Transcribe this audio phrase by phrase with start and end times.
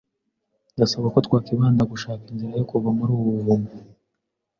[0.75, 3.69] Ndasaba ko twakwibanda ku gushaka inzira yo kuva muri ubu buvumo.